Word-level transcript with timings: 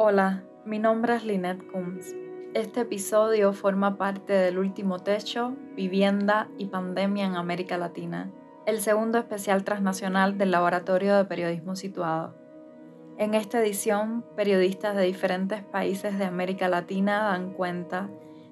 Hola, 0.00 0.44
mi 0.64 0.78
nombre 0.78 1.16
es 1.16 1.24
Lynette 1.24 1.66
Coombs. 1.72 2.14
Este 2.54 2.82
episodio 2.82 3.52
forma 3.52 3.98
parte 3.98 4.32
del 4.32 4.56
último 4.56 5.00
techo, 5.00 5.56
vivienda 5.74 6.48
y 6.56 6.66
pandemia 6.66 7.26
en 7.26 7.34
América 7.34 7.78
Latina, 7.78 8.30
el 8.64 8.80
segundo 8.80 9.18
especial 9.18 9.64
transnacional 9.64 10.38
del 10.38 10.52
Laboratorio 10.52 11.16
de 11.16 11.24
Periodismo 11.24 11.74
Situado. 11.74 12.36
En 13.16 13.34
esta 13.34 13.60
edición, 13.60 14.24
periodistas 14.36 14.94
de 14.94 15.02
diferentes 15.02 15.64
países 15.64 16.16
de 16.16 16.26
América 16.26 16.68
Latina 16.68 17.24
dan 17.24 17.52
cuenta 17.52 18.08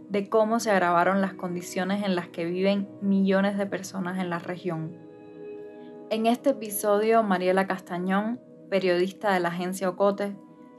de 0.09 0.29
cómo 0.29 0.59
se 0.59 0.73
agravaron 0.73 1.21
las 1.21 1.35
condiciones 1.35 2.05
en 2.05 2.17
las 2.17 2.27
que 2.27 2.45
viven 2.45 2.89
millones 3.01 3.57
de 3.57 3.67
personas 3.67 4.19
en 4.19 4.31
la 4.31 4.41
región. 4.41 4.99
En 6.11 6.27
este 6.27 6.51
episodio, 6.51 7.23
Mariela 7.23 7.69
Castañón, 7.69 8.41
periodista 8.69 9.33
de 9.33 9.38
la 9.38 9.51
agencia 9.51 9.88
Ocote, 9.88 10.34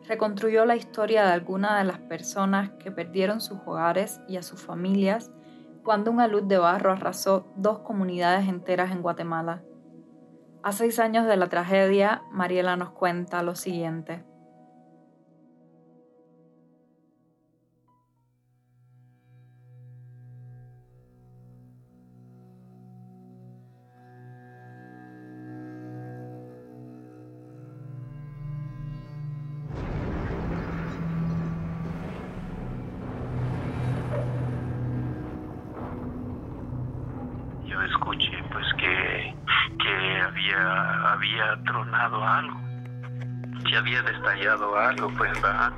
reconstruyó 0.07 0.65
la 0.65 0.75
historia 0.75 1.25
de 1.25 1.31
algunas 1.31 1.77
de 1.79 1.83
las 1.85 1.99
personas 1.99 2.71
que 2.79 2.91
perdieron 2.91 3.41
sus 3.41 3.59
hogares 3.65 4.21
y 4.27 4.37
a 4.37 4.43
sus 4.43 4.61
familias 4.61 5.31
cuando 5.83 6.11
una 6.11 6.27
luz 6.27 6.47
de 6.47 6.57
barro 6.57 6.91
arrasó 6.91 7.47
dos 7.55 7.79
comunidades 7.79 8.47
enteras 8.47 8.91
en 8.91 9.01
Guatemala. 9.01 9.63
A 10.61 10.73
seis 10.73 10.99
años 10.99 11.25
de 11.27 11.37
la 11.37 11.47
tragedia, 11.47 12.23
Mariela 12.31 12.75
nos 12.75 12.89
cuenta 12.89 13.41
lo 13.41 13.55
siguiente. 13.55 14.25
Había 41.11 41.63
tronado 41.63 42.23
algo, 42.23 42.59
que 43.67 43.77
había 43.77 43.99
estallado 43.99 44.77
algo, 44.77 45.09
pues, 45.17 45.33
¿verdad? 45.41 45.73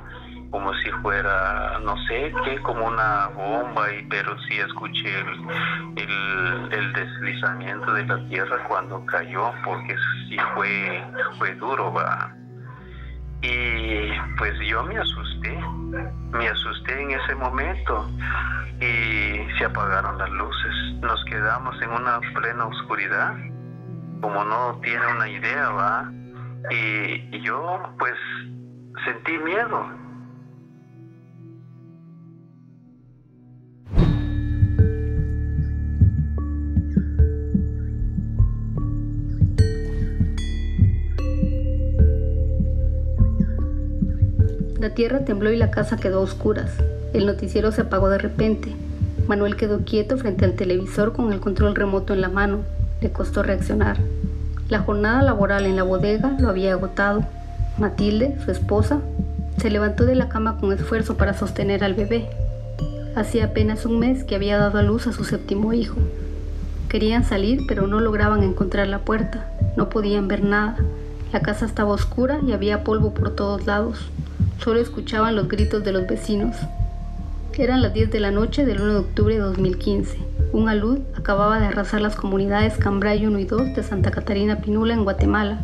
como 0.50 0.74
si 0.74 0.90
fuera, 1.02 1.78
no 1.84 1.96
sé 2.08 2.32
qué, 2.44 2.58
como 2.62 2.86
una 2.86 3.28
bomba, 3.28 3.92
y, 3.92 4.04
pero 4.06 4.36
sí 4.42 4.58
escuché 4.58 5.20
el, 5.20 6.72
el, 6.72 6.92
deslizamiento 6.92 7.92
de 7.92 8.04
la 8.04 8.28
tierra 8.28 8.64
cuando 8.66 9.04
cayó, 9.06 9.52
porque 9.64 9.94
sí 10.28 10.36
fue, 10.54 11.04
fue 11.38 11.54
duro, 11.54 11.92
va. 11.92 12.34
Y 13.42 14.10
pues 14.38 14.52
yo 14.66 14.82
me 14.82 14.98
asusté, 14.98 15.29
me 15.48 16.48
asusté 16.48 17.02
en 17.02 17.10
ese 17.12 17.34
momento 17.34 18.08
y 18.80 19.46
se 19.58 19.64
apagaron 19.64 20.18
las 20.18 20.30
luces. 20.30 20.74
Nos 21.00 21.24
quedamos 21.24 21.80
en 21.82 21.90
una 21.90 22.20
plena 22.34 22.66
oscuridad 22.66 23.34
como 24.20 24.44
no 24.44 24.78
tiene 24.82 25.06
una 25.06 25.28
idea, 25.28 25.70
¿va? 25.70 26.12
Y, 26.70 27.40
yo 27.40 27.80
pues 27.98 28.14
sentí 29.04 29.38
miedo. 29.38 29.99
La 44.80 44.88
tierra 44.94 45.26
tembló 45.26 45.52
y 45.52 45.58
la 45.58 45.70
casa 45.70 45.98
quedó 45.98 46.20
a 46.20 46.22
oscuras. 46.22 46.70
El 47.12 47.26
noticiero 47.26 47.70
se 47.70 47.82
apagó 47.82 48.08
de 48.08 48.16
repente. 48.16 48.74
Manuel 49.28 49.54
quedó 49.54 49.84
quieto 49.84 50.16
frente 50.16 50.46
al 50.46 50.54
televisor 50.54 51.12
con 51.12 51.34
el 51.34 51.40
control 51.40 51.74
remoto 51.74 52.14
en 52.14 52.22
la 52.22 52.30
mano, 52.30 52.60
le 53.02 53.12
costó 53.12 53.42
reaccionar. 53.42 53.98
La 54.70 54.78
jornada 54.78 55.20
laboral 55.20 55.66
en 55.66 55.76
la 55.76 55.82
bodega 55.82 56.34
lo 56.38 56.48
había 56.48 56.72
agotado. 56.72 57.26
Matilde, 57.76 58.38
su 58.42 58.50
esposa, 58.50 59.00
se 59.58 59.68
levantó 59.68 60.06
de 60.06 60.14
la 60.14 60.30
cama 60.30 60.56
con 60.58 60.72
esfuerzo 60.72 61.18
para 61.18 61.34
sostener 61.34 61.84
al 61.84 61.92
bebé. 61.92 62.30
Hacía 63.14 63.44
apenas 63.44 63.84
un 63.84 63.98
mes 63.98 64.24
que 64.24 64.34
había 64.34 64.56
dado 64.56 64.78
a 64.78 64.82
luz 64.82 65.06
a 65.06 65.12
su 65.12 65.24
séptimo 65.24 65.74
hijo. 65.74 65.96
Querían 66.88 67.24
salir, 67.24 67.64
pero 67.68 67.86
no 67.86 68.00
lograban 68.00 68.42
encontrar 68.42 68.86
la 68.88 69.00
puerta. 69.00 69.46
No 69.76 69.90
podían 69.90 70.26
ver 70.26 70.42
nada. 70.42 70.78
La 71.34 71.40
casa 71.40 71.66
estaba 71.66 71.92
oscura 71.92 72.40
y 72.46 72.52
había 72.52 72.82
polvo 72.82 73.12
por 73.12 73.36
todos 73.36 73.66
lados. 73.66 74.10
Solo 74.62 74.78
escuchaban 74.78 75.36
los 75.36 75.48
gritos 75.48 75.82
de 75.84 75.92
los 75.92 76.06
vecinos. 76.06 76.54
Eran 77.56 77.80
las 77.80 77.94
10 77.94 78.10
de 78.10 78.20
la 78.20 78.30
noche 78.30 78.66
del 78.66 78.82
1 78.82 78.92
de 78.92 78.98
octubre 79.00 79.34
de 79.34 79.40
2015. 79.40 80.18
Un 80.52 80.68
alud 80.68 80.98
acababa 81.16 81.58
de 81.58 81.66
arrasar 81.66 82.02
las 82.02 82.14
comunidades 82.14 82.76
Cambray 82.76 83.26
1 83.26 83.38
y 83.38 83.44
2 83.46 83.74
de 83.74 83.82
Santa 83.82 84.10
Catarina 84.10 84.56
Pinula 84.56 84.92
en 84.92 85.04
Guatemala 85.04 85.60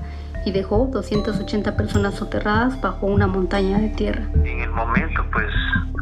y 0.46 0.52
dejó 0.52 0.88
280 0.90 1.76
personas 1.76 2.14
soterradas 2.14 2.80
bajo 2.80 3.06
una 3.06 3.26
montaña 3.26 3.78
de 3.78 3.90
tierra. 3.90 4.22
En 4.32 4.60
el 4.60 4.70
momento 4.70 5.22
pues 5.30 5.50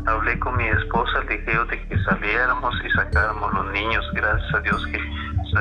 hablé 0.06 0.38
con 0.38 0.56
mi 0.56 0.64
esposa, 0.64 1.20
le 1.28 1.38
dije 1.38 1.50
de 1.50 1.88
que 1.88 1.98
saliéramos 2.04 2.74
y 2.86 2.90
sacáramos 2.90 3.54
los 3.54 3.72
niños, 3.72 4.04
gracias 4.14 4.54
a 4.54 4.60
Dios 4.60 4.86
que 4.86 4.98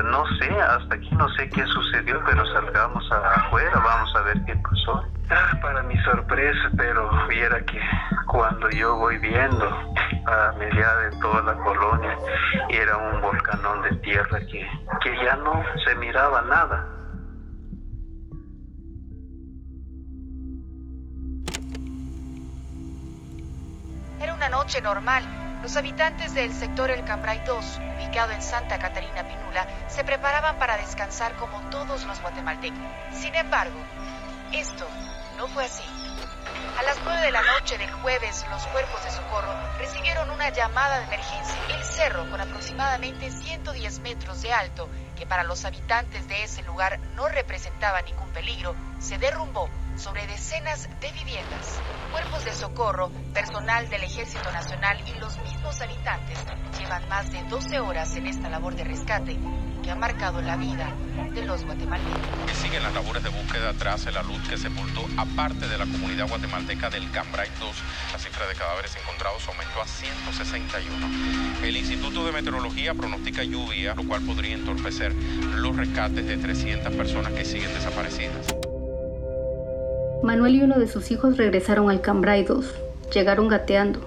no 0.02 0.26
sé, 0.38 0.50
hasta 0.50 0.96
aquí 0.96 1.10
no 1.16 1.30
sé 1.36 1.50
qué 1.50 1.66
sucedió, 1.66 2.22
pero 2.26 2.46
salgamos 2.54 3.04
afuera, 3.12 3.80
vamos 3.80 4.16
a 4.16 4.22
ver 4.22 4.44
qué 4.46 4.56
pasó. 4.56 5.06
Ah, 5.30 5.58
para 5.62 5.84
mi 5.84 5.98
sorpresa, 6.04 6.70
pero 6.76 7.10
viera 7.28 7.64
que 7.66 7.80
cuando 8.28 8.70
yo 8.72 8.96
voy 8.98 9.18
viendo 9.20 9.66
a 10.26 10.54
medida 10.58 10.98
de 11.02 11.12
toda 11.20 11.42
la 11.44 11.56
colonia, 11.56 12.18
era 12.70 12.98
un 12.98 13.22
volcanón 13.22 13.82
de 13.84 13.96
tierra 13.98 14.40
que, 14.40 14.68
que 15.02 15.16
ya 15.24 15.36
no 15.38 15.64
se 15.86 15.96
miraba 15.96 16.42
nada. 16.42 16.88
Era 24.20 24.34
una 24.34 24.50
noche 24.50 24.82
normal. 24.82 25.24
Los 25.62 25.78
habitantes 25.78 26.34
del 26.34 26.52
sector 26.52 26.90
El 26.90 27.06
Cambray 27.06 27.42
2, 27.46 27.80
ubicado 27.96 28.32
en 28.34 28.42
Santa 28.42 28.78
Catarina 28.80 29.24
Se 29.88 30.04
preparaban 30.04 30.58
para 30.58 30.78
descansar 30.78 31.36
como 31.36 31.62
todos 31.70 32.04
los 32.06 32.20
guatemaltecos. 32.22 32.80
Sin 33.14 33.36
embargo, 33.36 33.80
esto 34.52 34.88
no 35.38 35.48
fue 35.48 35.66
así. 35.66 35.84
A 36.78 36.84
las 36.84 36.98
9 37.04 37.22
de 37.22 37.32
la 37.32 37.42
noche 37.42 37.78
del 37.78 37.92
jueves, 37.92 38.46
los 38.50 38.66
cuerpos 38.68 39.04
de 39.04 39.12
socorro 39.12 39.54
recibieron 39.78 40.30
una 40.32 40.50
llamada 40.50 41.00
de 41.00 41.06
emergencia. 41.06 41.56
El 41.70 41.84
cerro, 41.84 42.30
con 42.30 42.42
aproximadamente 42.42 43.30
110 43.30 44.00
metros 44.00 44.42
de 44.42 44.54
alto, 44.54 44.90
que 45.16 45.26
para 45.26 45.44
los 45.44 45.66
habitantes 45.66 46.28
de 46.28 46.44
ese 46.44 46.64
lugar 46.64 47.00
no 47.16 47.28
representaba 47.28 48.02
ningún 48.02 48.30
peligro, 48.30 48.76
se 49.00 49.18
derrumbó 49.18 49.70
sobre 49.98 50.26
decenas 50.28 50.90
de 51.00 51.12
viviendas. 51.12 51.80
Socorro, 52.64 53.12
personal 53.34 53.90
del 53.90 54.04
Ejército 54.04 54.50
Nacional 54.54 54.98
y 55.06 55.20
los 55.20 55.38
mismos 55.44 55.82
habitantes 55.82 56.40
llevan 56.80 57.10
más 57.10 57.30
de 57.30 57.44
12 57.50 57.82
horas 57.82 58.16
en 58.16 58.26
esta 58.26 58.50
labor 58.50 58.74
de 58.76 58.86
rescate 58.86 59.38
que 59.84 59.92
ha 59.92 59.96
marcado 59.96 60.42
la 60.42 60.56
vida 60.56 60.96
de 61.34 61.44
los 61.44 61.66
guatemaltecos. 61.66 62.22
Que 62.48 62.56
siguen 62.56 62.82
las 62.84 62.94
labores 62.94 63.22
de 63.22 63.28
búsqueda 63.28 63.74
tras 63.74 64.06
la 64.14 64.24
luz 64.24 64.40
que 64.48 64.58
sepultó 64.58 65.06
aparte 65.18 65.68
de 65.68 65.78
la 65.78 65.84
comunidad 65.84 66.30
guatemalteca 66.30 66.90
del 66.90 67.12
Cambrai 67.12 67.50
2. 67.60 67.70
La 68.14 68.20
cifra 68.20 68.48
de 68.48 68.56
cadáveres 68.56 68.96
encontrados 68.96 69.46
aumentó 69.46 69.82
a 69.82 69.86
161. 69.86 71.66
El 71.66 71.76
Instituto 71.76 72.26
de 72.26 72.32
Meteorología 72.32 72.94
pronostica 72.94 73.44
lluvia, 73.44 73.94
lo 73.94 74.08
cual 74.08 74.22
podría 74.22 74.54
entorpecer 74.54 75.14
los 75.14 75.76
rescates 75.76 76.26
de 76.26 76.38
300 76.38 76.96
personas 76.96 77.34
que 77.34 77.44
siguen 77.44 77.74
desaparecidas. 77.74 78.63
Manuel 80.24 80.56
y 80.56 80.64
uno 80.64 80.80
de 80.80 80.88
sus 80.88 81.12
hijos 81.12 81.36
regresaron 81.36 81.90
al 81.90 82.00
Cambrai 82.00 82.46
2. 82.46 82.74
Llegaron 83.14 83.50
gateando. 83.50 84.00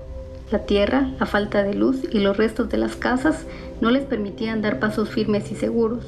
La 0.51 0.61
tierra, 0.65 1.11
la 1.21 1.27
falta 1.27 1.63
de 1.63 1.75
luz 1.75 2.05
y 2.11 2.21
los 2.21 2.39
restos 2.39 2.71
de 2.71 2.79
las 2.79 2.97
casas 2.97 3.47
no 3.83 3.91
les 3.91 4.05
permitían 4.05 4.63
dar 4.63 4.79
pasos 4.79 5.11
firmes 5.11 5.53
y 5.53 5.57
seguros. 5.57 6.07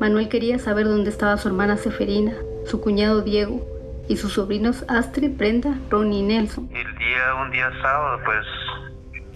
Manuel 0.00 0.28
quería 0.28 0.58
saber 0.58 0.86
dónde 0.86 1.10
estaba 1.10 1.36
su 1.36 1.46
hermana 1.46 1.76
Seferina, 1.76 2.32
su 2.66 2.80
cuñado 2.80 3.22
Diego 3.22 3.64
y 4.08 4.16
sus 4.16 4.32
sobrinos 4.32 4.84
Astrid, 4.88 5.36
Brenda, 5.36 5.78
Ronnie 5.90 6.18
y 6.18 6.22
Nelson. 6.22 6.68
El 6.74 6.98
día, 6.98 7.34
un 7.40 7.52
día 7.52 7.70
sábado, 7.80 8.18
pues 8.24 8.46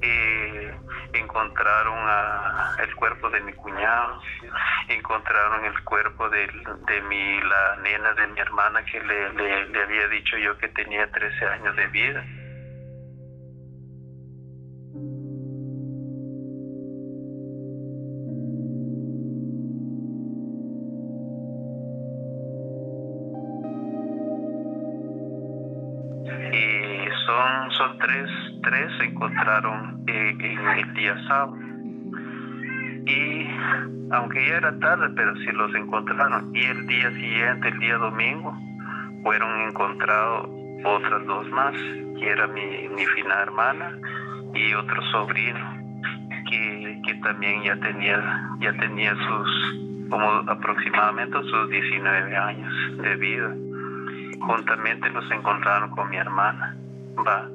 eh, 0.02 0.75
encontraron 1.19 1.99
el 2.81 2.95
cuerpo 2.95 3.31
de 3.31 3.41
mi 3.41 3.53
cuñado, 3.53 4.21
encontraron 4.89 5.65
el 5.65 5.85
cuerpo 5.85 6.29
de, 6.29 6.47
de 6.87 7.01
mi, 7.03 7.41
la 7.43 7.77
nena 7.83 8.13
de 8.15 8.27
mi 8.29 8.41
hermana 8.41 8.85
que 8.85 9.01
le, 9.01 9.33
le, 9.33 9.83
había 9.83 10.09
dicho 10.09 10.37
yo 10.39 10.57
que 10.59 10.69
tenía 10.69 11.11
13 11.11 11.47
años 11.47 11.77
de 11.77 11.87
vida. 11.89 12.25
son, 27.27 27.71
son 27.73 27.99
tres, 27.99 28.31
tres 28.63 28.93
se 28.99 29.05
encontraron 29.05 30.05
eh, 30.07 30.37
en 30.41 30.84
día 30.94 31.17
sábado. 31.26 31.56
Y 33.06 33.46
aunque 34.11 34.46
ya 34.46 34.56
era 34.56 34.79
tarde, 34.79 35.11
pero 35.14 35.35
sí 35.37 35.46
los 35.52 35.75
encontraron. 35.75 36.55
Y 36.55 36.64
el 36.64 36.87
día 36.87 37.11
siguiente, 37.11 37.69
el 37.69 37.79
día 37.79 37.96
domingo, 37.96 38.56
fueron 39.23 39.69
encontrados 39.69 40.49
otras 40.85 41.26
dos 41.26 41.49
más, 41.50 41.75
que 41.75 42.29
era 42.29 42.46
mi, 42.46 42.88
mi 42.88 43.06
fina 43.06 43.43
hermana 43.43 43.99
y 44.55 44.75
otro 44.75 45.02
sobrino, 45.11 45.79
que, 46.50 47.00
que 47.06 47.14
también 47.23 47.62
ya 47.62 47.76
tenía, 47.76 48.50
ya 48.61 48.73
tenía 48.75 49.14
sus, 49.14 50.08
como 50.11 50.31
aproximadamente 50.50 51.38
sus 51.43 51.70
19 51.70 52.37
años 52.37 52.73
de 52.99 53.17
vida. 53.17 53.55
Juntamente 54.41 55.08
los 55.11 55.29
encontraron 55.31 55.91
con 55.91 56.08
mi 56.11 56.17
hermana. 56.17 56.76
Va. 57.26 57.49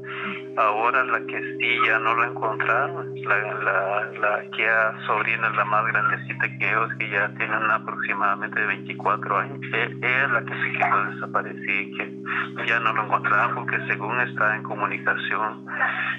Ahora 0.58 1.04
la 1.06 1.20
que 1.22 1.58
sí 1.58 1.78
ya 1.86 2.00
no 2.00 2.14
lo 2.16 2.24
encontraron, 2.26 3.14
la, 3.24 3.38
la, 3.64 4.12
la 4.20 4.52
que 4.52 4.70
a 4.70 4.94
sobrina, 5.06 5.50
la 5.52 5.66
más 5.66 5.86
grandecita 5.88 6.48
que 6.58 6.70
ellos, 6.70 6.92
que 7.00 7.10
ya 7.10 7.30
tienen 7.36 7.72
aproximadamente 7.72 8.66
24 8.66 9.38
años, 9.38 9.60
e, 9.74 9.84
es 9.84 10.32
la 10.32 10.44
que 10.44 10.54
se 10.54 10.72
quedó 10.78 11.06
desaparecida, 11.12 11.98
que 11.98 12.68
ya 12.68 12.80
no 12.80 12.94
lo 12.94 13.06
encontraron 13.06 13.56
porque 13.56 13.78
según 13.88 14.20
está 14.22 14.56
en 14.56 14.64
comunicación 14.64 15.66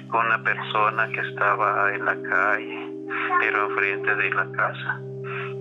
con 0.09 0.25
una 0.25 0.43
persona 0.43 1.07
que 1.09 1.21
estaba 1.21 1.93
en 1.93 2.05
la 2.05 2.15
calle, 2.21 2.89
pero 3.39 3.69
frente 3.75 4.15
de 4.15 4.29
la 4.31 4.51
casa, 4.51 5.01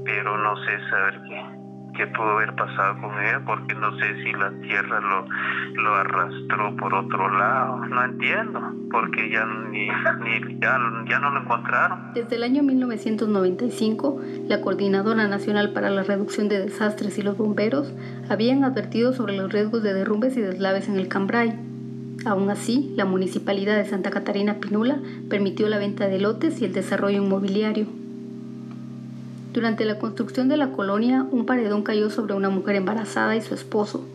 pero 0.04 0.36
no 0.38 0.56
sé 0.64 0.80
saber 0.90 1.20
qué 1.28 1.59
qué 1.96 2.06
pudo 2.08 2.30
haber 2.30 2.54
pasado 2.54 3.00
con 3.00 3.12
ella, 3.22 3.42
porque 3.46 3.74
no 3.74 3.96
sé 3.98 4.22
si 4.22 4.32
la 4.32 4.50
tierra 4.60 5.00
lo, 5.00 5.26
lo 5.82 5.94
arrastró 5.94 6.76
por 6.76 6.94
otro 6.94 7.28
lado. 7.36 7.84
No 7.86 8.04
entiendo, 8.04 8.60
porque 8.90 9.30
ya, 9.30 9.44
ni, 9.44 9.88
ni, 10.22 10.58
ya, 10.60 10.78
ya 11.08 11.18
no 11.18 11.30
lo 11.30 11.40
encontraron. 11.40 12.12
Desde 12.14 12.36
el 12.36 12.42
año 12.42 12.62
1995, 12.62 14.20
la 14.48 14.60
Coordinadora 14.60 15.28
Nacional 15.28 15.72
para 15.72 15.90
la 15.90 16.02
Reducción 16.02 16.48
de 16.48 16.58
Desastres 16.60 17.18
y 17.18 17.22
los 17.22 17.36
bomberos 17.36 17.92
habían 18.28 18.64
advertido 18.64 19.12
sobre 19.12 19.36
los 19.36 19.52
riesgos 19.52 19.82
de 19.82 19.94
derrumbes 19.94 20.36
y 20.36 20.40
deslaves 20.40 20.88
en 20.88 20.98
el 20.98 21.08
Cambrai. 21.08 21.58
Aún 22.26 22.50
así, 22.50 22.92
la 22.96 23.06
Municipalidad 23.06 23.76
de 23.76 23.86
Santa 23.86 24.10
Catarina 24.10 24.60
Pinula 24.60 25.00
permitió 25.30 25.68
la 25.68 25.78
venta 25.78 26.06
de 26.06 26.18
lotes 26.18 26.60
y 26.60 26.66
el 26.66 26.72
desarrollo 26.74 27.22
inmobiliario. 27.22 27.86
Durante 29.52 29.84
la 29.84 29.98
construcción 29.98 30.48
de 30.48 30.56
la 30.56 30.70
colonia, 30.70 31.26
un 31.32 31.44
paredón 31.44 31.82
cayó 31.82 32.08
sobre 32.08 32.34
una 32.34 32.50
mujer 32.50 32.76
embarazada 32.76 33.34
y 33.34 33.40
su 33.40 33.52
esposo. 33.52 34.06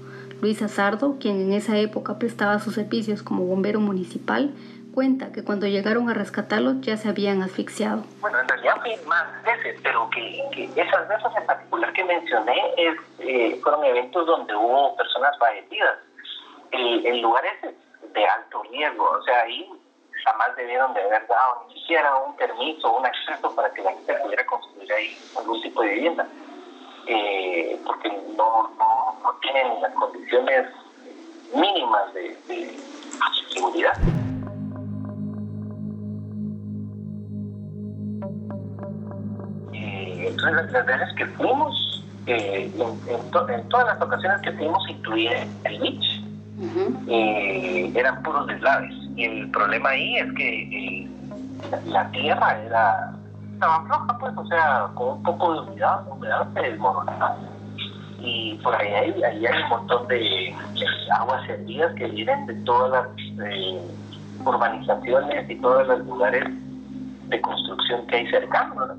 Luis 0.41 0.61
Azardo, 0.61 1.17
quien 1.19 1.41
en 1.41 1.51
esa 1.51 1.77
época 1.77 2.17
prestaba 2.17 2.59
sus 2.59 2.75
servicios 2.75 3.21
como 3.21 3.43
bombero 3.43 3.81
municipal, 3.81 4.51
cuenta 4.93 5.33
que 5.33 5.43
cuando 5.43 5.67
llegaron 5.67 6.09
a 6.09 6.13
rescatarlos 6.13 6.79
ya 6.79 6.95
se 6.95 7.09
habían 7.09 7.41
asfixiado. 7.41 8.03
Bueno, 8.21 8.39
en 8.39 8.47
realidad 8.47 8.75
fue 8.81 8.97
más 9.07 9.43
veces, 9.43 9.77
pero 9.83 10.09
que, 10.09 10.69
esas 10.73 11.07
veces 11.09 11.27
en 11.37 11.45
particular 11.45 11.91
que 11.91 12.05
mencioné 12.05 12.55
es, 12.77 12.95
eh, 13.19 13.59
fueron 13.61 13.83
eventos 13.83 14.25
donde 14.25 14.55
hubo 14.55 14.95
personas 14.95 15.37
fallecidas 15.37 15.97
en 16.71 17.21
lugares 17.21 17.53
de 17.61 18.25
alto 18.25 18.63
riesgo. 18.71 19.03
O 19.03 19.23
sea, 19.23 19.41
ahí 19.41 19.69
jamás 20.25 20.55
debieron 20.55 20.93
de 20.93 21.01
haber 21.01 21.27
dado 21.27 21.65
ni 21.67 21.79
siquiera 21.79 22.15
un 22.17 22.35
permiso 22.35 22.91
un 22.91 23.05
acceso 23.05 23.55
para 23.55 23.69
que 23.73 23.81
la 23.83 23.91
gente 23.91 24.13
pudiera 24.15 24.44
ahí 25.05 25.17
algún 25.37 25.61
tipo 25.61 25.81
de 25.81 25.89
vivienda, 25.93 26.27
eh, 27.07 27.79
porque 27.85 28.09
no, 28.37 28.69
no, 28.77 29.39
tienen 29.41 29.81
las 29.81 29.93
condiciones 29.93 30.67
mínimas 31.53 32.13
de, 32.13 32.35
seguridad. 33.53 33.93
Eh, 39.73 40.27
entonces, 40.27 40.71
las 40.71 40.85
veces 40.85 41.07
que 41.17 41.25
fuimos, 41.27 42.03
eh, 42.27 42.71
en, 42.73 43.29
todas 43.69 43.85
las 43.85 44.01
ocasiones 44.01 44.41
que 44.41 44.51
fuimos, 44.53 44.89
incluye 44.89 45.47
el 45.63 45.79
beach, 45.79 46.21
eran 47.95 48.23
puros 48.23 48.47
deslaves 48.47 48.93
y 49.15 49.25
el 49.25 49.51
problema 49.51 49.89
ahí 49.89 50.17
es 50.17 50.33
que 50.33 51.07
la 51.85 52.09
tierra 52.11 52.61
era 52.65 53.14
estaba 53.55 53.85
floja, 53.85 54.17
pues, 54.19 54.33
o 54.37 54.45
sea, 54.47 54.87
con 54.93 55.17
un 55.17 55.23
poco 55.23 55.53
de 55.53 55.59
humedad, 55.61 56.07
humedad 56.09 56.47
se 56.53 56.59
desmoronaba. 56.61 57.37
Y 58.19 58.55
por 58.63 58.75
ahí 58.75 58.87
hay, 58.87 59.23
ahí 59.23 59.45
hay 59.45 59.63
un 59.63 59.69
montón 59.69 60.07
de, 60.07 60.55
aguas 61.17 61.45
servidas 61.47 61.93
que 61.95 62.07
vienen 62.07 62.45
de 62.45 62.53
todas 62.65 62.91
las 62.91 63.49
eh, 63.51 63.81
urbanizaciones 64.43 65.49
y 65.49 65.55
todos 65.55 65.87
los 65.87 66.05
lugares 66.05 66.43
de 67.29 67.41
construcción 67.41 68.05
que 68.07 68.15
hay 68.17 68.27
cercanos. 68.29 68.97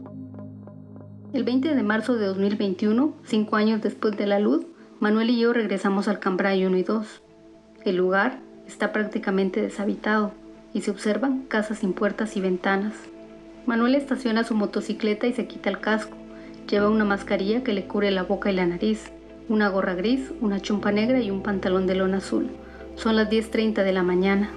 El 1.32 1.44
20 1.44 1.75
de 1.75 1.82
marzo 1.82 2.14
de 2.14 2.26
2021, 2.26 3.12
cinco 3.25 3.56
años 3.56 3.82
después 3.82 4.17
de 4.17 4.26
la 4.26 4.38
luz, 4.38 4.64
Manuel 5.00 5.31
y 5.31 5.41
yo 5.41 5.53
regresamos 5.53 6.08
al 6.08 6.19
Cambrai 6.19 6.64
1 6.64 6.76
y 6.76 6.82
2. 6.82 7.23
El 7.85 7.97
lugar 7.97 8.38
está 8.67 8.93
prácticamente 8.93 9.61
deshabitado 9.61 10.32
y 10.73 10.81
se 10.81 10.91
observan 10.91 11.43
casas 11.43 11.79
sin 11.79 11.93
puertas 11.93 12.37
y 12.37 12.41
ventanas. 12.41 12.94
Manuel 13.67 13.97
estaciona 13.97 14.45
su 14.45 14.55
motocicleta 14.55 15.27
y 15.27 15.33
se 15.33 15.49
quita 15.49 15.71
el 15.71 15.81
casco. 15.81 16.17
Lleva 16.71 16.89
una 16.89 17.05
mascarilla 17.05 17.65
que 17.65 17.73
le 17.73 17.85
cubre 17.85 18.13
la 18.13 18.23
boca 18.23 18.53
y 18.53 18.55
la 18.55 18.65
nariz, 18.65 19.11
una 19.49 19.69
gorra 19.69 19.95
gris, 19.95 20.33
una 20.41 20.61
chumpa 20.61 20.93
negra 20.93 21.21
y 21.21 21.33
un 21.33 21.43
pantalón 21.43 21.89
de 21.89 21.97
lona 21.97 22.19
azul. 22.19 22.49
Son 22.95 23.17
las 23.17 23.29
10.30 23.29 23.83
de 23.83 23.93
la 23.93 24.05
mañana. 24.05 24.51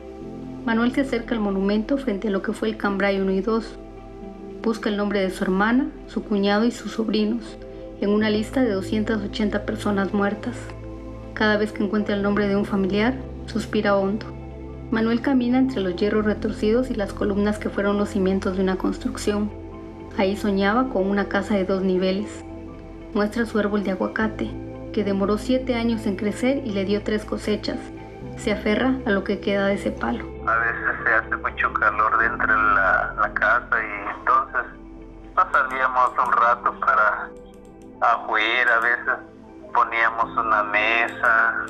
Manuel 0.63 0.91
se 0.91 1.01
acerca 1.01 1.33
al 1.33 1.41
monumento 1.41 1.97
frente 1.97 2.27
a 2.27 2.31
lo 2.31 2.43
que 2.43 2.53
fue 2.53 2.69
el 2.69 2.77
Cambrai 2.77 3.19
1 3.19 3.31
y 3.31 3.41
2. 3.41 3.79
Busca 4.61 4.89
el 4.89 4.97
nombre 4.97 5.21
de 5.21 5.31
su 5.31 5.43
hermana, 5.43 5.87
su 6.07 6.23
cuñado 6.23 6.65
y 6.65 6.71
sus 6.71 6.91
sobrinos, 6.91 7.57
en 8.01 8.11
una 8.11 8.29
lista 8.29 8.61
de 8.61 8.71
280 8.71 9.65
personas 9.65 10.13
muertas. 10.13 10.55
Cada 11.33 11.57
vez 11.57 11.71
que 11.71 11.83
encuentra 11.83 12.15
el 12.15 12.21
nombre 12.21 12.47
de 12.47 12.55
un 12.55 12.65
familiar, 12.65 13.15
suspira 13.47 13.95
hondo. 13.95 14.38
Manuel 14.91 15.21
camina 15.21 15.59
entre 15.59 15.81
los 15.81 15.95
hierros 15.95 16.25
retorcidos 16.25 16.89
y 16.89 16.95
las 16.95 17.13
columnas 17.13 17.59
que 17.59 17.69
fueron 17.69 17.99
los 17.99 18.09
cimientos 18.09 18.57
de 18.57 18.63
una 18.63 18.77
construcción. 18.77 19.51
Ahí 20.17 20.35
soñaba 20.35 20.89
con 20.89 21.07
una 21.07 21.29
casa 21.29 21.53
de 21.53 21.63
dos 21.63 21.83
niveles. 21.83 22.43
Muestra 23.13 23.45
su 23.45 23.59
árbol 23.59 23.83
de 23.83 23.91
aguacate, 23.91 24.49
que 24.91 25.03
demoró 25.03 25.37
siete 25.37 25.75
años 25.75 26.07
en 26.07 26.15
crecer 26.15 26.63
y 26.65 26.71
le 26.71 26.85
dio 26.85 27.03
tres 27.03 27.23
cosechas. 27.23 27.77
Se 28.37 28.51
aferra 28.51 28.95
a 29.05 29.11
lo 29.11 29.23
que 29.23 29.39
queda 29.39 29.67
de 29.67 29.75
ese 29.75 29.91
palo. 29.91 30.25
A 30.47 30.55
veces 30.55 31.03
se 31.03 31.13
hace 31.13 31.35
mucho 31.35 31.71
calor 31.73 32.17
dentro 32.17 32.47
de 32.47 32.73
la, 32.73 33.31
casa 33.35 33.77
y 33.79 34.19
entonces 34.19 34.61
salíamos 35.35 36.09
un 36.25 36.33
rato 36.33 36.79
para 36.79 37.29
a 38.01 38.79
veces 38.79 39.13
poníamos 39.73 40.37
una 40.37 40.63
mesa, 40.63 41.65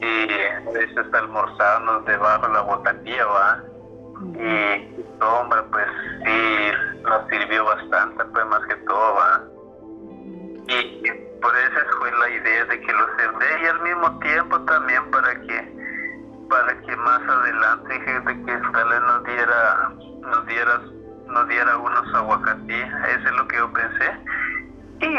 y 0.00 0.30
a 0.32 0.70
veces 0.72 1.14
almorzamos 1.14 2.04
debajo 2.06 2.46
de 2.46 2.52
la 2.52 2.60
botanía, 2.62 3.26
¿va? 3.26 3.64
Y 4.34 5.04
sombra, 5.18 5.64
pues 5.70 5.86
sí, 6.24 6.70
nos 7.02 7.28
sirvió 7.28 7.64
bastante, 7.64 8.24
pues 8.24 8.46
más 8.46 8.60
que 8.66 8.76
todo, 8.76 9.14
¿va? 9.14 9.42
Y 10.68 11.24
por 11.44 11.54
eso 11.58 11.80
fue 11.98 12.10
la 12.10 12.30
idea 12.30 12.64
de 12.64 12.80
que 12.80 12.92
lo 12.92 13.06
cerré 13.16 13.62
y 13.62 13.66
al 13.66 13.80
mismo 13.82 14.18
tiempo 14.20 14.60
también 14.62 15.10
para 15.10 15.34
que 15.42 15.74
para 16.48 16.80
que 16.80 16.96
más 16.96 17.20
adelante 17.20 18.00
gente 18.00 18.44
que 18.46 18.58
tal 18.72 19.06
nos 19.06 19.24
diera 19.24 19.90
nos 20.22 20.46
diera 20.46 20.80
nos 21.26 21.48
diera 21.48 21.76
unos 21.76 22.14
aguacates 22.14 22.86
eso 23.08 23.28
es 23.28 23.32
lo 23.32 23.48
que 23.48 23.56
yo 23.56 23.72
pensé 23.74 24.10
y 25.00 25.16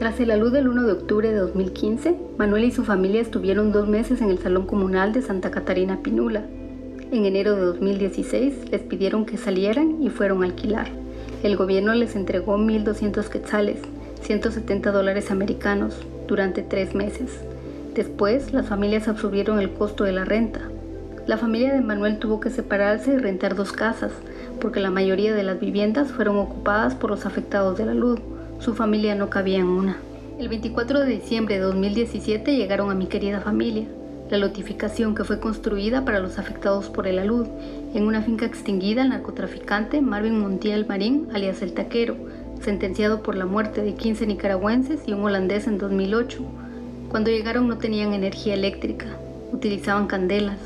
Tras 0.00 0.18
el 0.18 0.30
alud 0.30 0.50
del 0.50 0.66
1 0.66 0.84
de 0.84 0.92
octubre 0.92 1.30
de 1.30 1.36
2015, 1.36 2.16
Manuel 2.38 2.64
y 2.64 2.70
su 2.70 2.84
familia 2.84 3.20
estuvieron 3.20 3.70
dos 3.70 3.86
meses 3.86 4.22
en 4.22 4.30
el 4.30 4.38
Salón 4.38 4.66
Comunal 4.66 5.12
de 5.12 5.20
Santa 5.20 5.50
Catarina 5.50 5.98
Pinula. 6.02 6.42
En 7.12 7.26
enero 7.26 7.54
de 7.54 7.60
2016 7.60 8.70
les 8.70 8.80
pidieron 8.80 9.26
que 9.26 9.36
salieran 9.36 10.02
y 10.02 10.08
fueron 10.08 10.42
a 10.42 10.46
alquilar. 10.46 10.88
El 11.42 11.54
gobierno 11.58 11.92
les 11.92 12.16
entregó 12.16 12.56
1.200 12.56 13.28
quetzales, 13.28 13.80
170 14.22 14.90
dólares 14.90 15.30
americanos, 15.30 15.98
durante 16.26 16.62
tres 16.62 16.94
meses. 16.94 17.38
Después, 17.94 18.54
las 18.54 18.68
familias 18.68 19.06
absorbieron 19.06 19.58
el 19.58 19.68
costo 19.68 20.04
de 20.04 20.12
la 20.12 20.24
renta. 20.24 20.62
La 21.26 21.36
familia 21.36 21.74
de 21.74 21.82
Manuel 21.82 22.18
tuvo 22.18 22.40
que 22.40 22.48
separarse 22.48 23.12
y 23.12 23.18
rentar 23.18 23.54
dos 23.54 23.72
casas, 23.72 24.12
porque 24.62 24.80
la 24.80 24.90
mayoría 24.90 25.34
de 25.34 25.42
las 25.42 25.60
viviendas 25.60 26.10
fueron 26.10 26.38
ocupadas 26.38 26.94
por 26.94 27.10
los 27.10 27.26
afectados 27.26 27.76
de 27.76 27.84
la 27.84 27.92
luz. 27.92 28.18
Su 28.60 28.74
familia 28.74 29.14
no 29.14 29.30
cabía 29.30 29.58
en 29.58 29.68
una. 29.68 29.96
El 30.38 30.50
24 30.50 31.00
de 31.00 31.06
diciembre 31.06 31.54
de 31.54 31.62
2017 31.62 32.56
llegaron 32.56 32.90
a 32.90 32.94
mi 32.94 33.06
querida 33.06 33.40
familia. 33.40 33.86
La 34.28 34.36
lotificación 34.36 35.14
que 35.14 35.24
fue 35.24 35.40
construida 35.40 36.04
para 36.04 36.20
los 36.20 36.38
afectados 36.38 36.90
por 36.90 37.06
el 37.06 37.18
alud, 37.18 37.46
en 37.94 38.06
una 38.06 38.20
finca 38.20 38.44
extinguida 38.44 39.00
el 39.00 39.08
narcotraficante 39.08 40.02
Marvin 40.02 40.38
Montiel 40.38 40.84
Marín, 40.86 41.28
alias 41.32 41.62
El 41.62 41.72
Taquero, 41.72 42.16
sentenciado 42.62 43.22
por 43.22 43.34
la 43.34 43.46
muerte 43.46 43.80
de 43.80 43.94
15 43.94 44.26
nicaragüenses 44.26 45.00
y 45.06 45.14
un 45.14 45.24
holandés 45.24 45.66
en 45.66 45.78
2008. 45.78 46.44
Cuando 47.08 47.30
llegaron 47.30 47.66
no 47.66 47.78
tenían 47.78 48.12
energía 48.12 48.52
eléctrica, 48.52 49.06
utilizaban 49.54 50.06
candelas. 50.06 50.58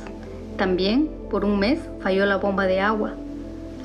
También, 0.56 1.08
por 1.30 1.44
un 1.44 1.60
mes, 1.60 1.78
falló 2.00 2.26
la 2.26 2.38
bomba 2.38 2.66
de 2.66 2.80
agua. 2.80 3.14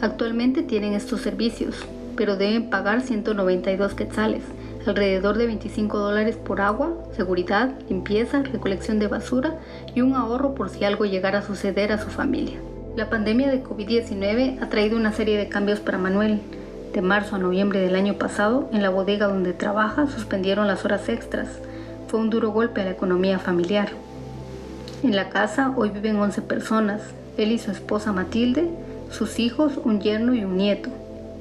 Actualmente 0.01 0.63
tienen 0.63 0.93
estos 0.93 1.21
servicios, 1.21 1.85
pero 2.19 2.35
deben 2.35 2.69
pagar 2.69 2.99
192 2.99 3.93
quetzales, 3.93 4.43
alrededor 4.85 5.37
de 5.37 5.47
25 5.47 5.97
dólares 5.97 6.35
por 6.35 6.59
agua, 6.59 6.97
seguridad, 7.15 7.71
limpieza, 7.87 8.43
recolección 8.43 8.99
de 8.99 9.07
basura 9.07 9.55
y 9.95 10.01
un 10.01 10.13
ahorro 10.15 10.53
por 10.53 10.69
si 10.69 10.83
algo 10.83 11.05
llegara 11.05 11.39
a 11.39 11.43
suceder 11.43 11.93
a 11.93 11.97
su 11.97 12.09
familia. 12.09 12.59
La 12.97 13.09
pandemia 13.09 13.49
de 13.49 13.63
COVID-19 13.63 14.61
ha 14.61 14.67
traído 14.67 14.97
una 14.97 15.13
serie 15.13 15.37
de 15.37 15.47
cambios 15.47 15.79
para 15.79 15.97
Manuel. 15.97 16.41
De 16.93 17.01
marzo 17.01 17.37
a 17.37 17.39
noviembre 17.39 17.79
del 17.79 17.95
año 17.95 18.15
pasado, 18.15 18.69
en 18.73 18.81
la 18.81 18.89
bodega 18.89 19.27
donde 19.27 19.53
trabaja 19.53 20.07
suspendieron 20.07 20.67
las 20.67 20.83
horas 20.83 21.07
extras. 21.07 21.47
Fue 22.09 22.19
un 22.19 22.29
duro 22.29 22.51
golpe 22.51 22.81
a 22.81 22.83
la 22.83 22.91
economía 22.91 23.39
familiar. 23.39 23.91
En 25.03 25.15
la 25.15 25.29
casa 25.29 25.73
hoy 25.77 25.89
viven 25.91 26.17
11 26.17 26.41
personas, 26.41 27.01
él 27.37 27.53
y 27.53 27.59
su 27.59 27.71
esposa 27.71 28.11
Matilde, 28.11 28.67
sus 29.09 29.39
hijos, 29.39 29.79
un 29.85 30.01
yerno 30.01 30.33
y 30.33 30.43
un 30.43 30.57
nieto. 30.57 30.89